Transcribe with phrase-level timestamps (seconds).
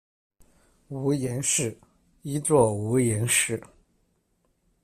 [0.87, 1.77] 毋盐氏，
[2.23, 3.61] 一作无盐氏。